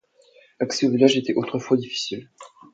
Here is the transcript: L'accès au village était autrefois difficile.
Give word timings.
L'accès 0.59 0.87
au 0.87 0.89
village 0.89 1.15
était 1.15 1.35
autrefois 1.35 1.77
difficile. 1.77 2.27